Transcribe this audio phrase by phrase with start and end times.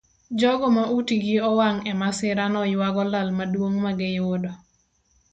[0.39, 4.51] Jogo ma utgi owang' emasirano yuago lal maduong magiyudo.